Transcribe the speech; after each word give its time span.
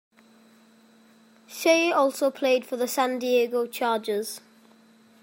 Shea 1.45 1.91
also 1.91 2.31
played 2.31 2.65
for 2.65 2.75
the 2.75 2.87
San 2.87 3.19
Diego 3.19 3.67
Chargers. 3.67 4.41